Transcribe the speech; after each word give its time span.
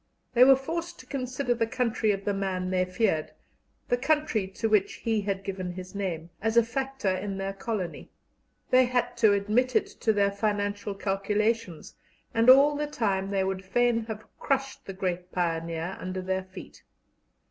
They 0.33 0.43
were 0.43 0.55
forced 0.55 0.97
to 1.01 1.05
consider 1.05 1.53
the 1.53 1.67
country 1.67 2.11
of 2.11 2.25
the 2.25 2.33
man 2.33 2.71
they 2.71 2.85
feared 2.85 3.33
the 3.87 3.97
country 3.97 4.47
to 4.47 4.67
which 4.67 4.93
he 4.95 5.21
had 5.21 5.43
given 5.43 5.73
his 5.73 5.93
name 5.93 6.31
as 6.41 6.57
a 6.57 6.63
factor 6.63 7.15
in 7.15 7.37
their 7.37 7.53
colony; 7.53 8.09
they 8.71 8.85
had 8.85 9.15
to 9.17 9.33
admit 9.33 9.75
it 9.75 9.85
to 9.85 10.11
their 10.11 10.31
financial 10.31 10.95
calculations, 10.95 11.93
and 12.33 12.49
all 12.49 12.75
the 12.75 12.87
time 12.87 13.29
they 13.29 13.43
would 13.43 13.63
fain 13.63 14.05
have 14.07 14.25
crushed 14.39 14.85
the 14.87 14.93
great 14.93 15.31
pioneer 15.31 15.95
under 15.99 16.23
their 16.23 16.45
feet. 16.45 16.81